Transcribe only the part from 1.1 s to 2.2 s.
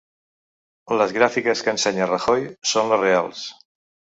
gràfiques que ensenya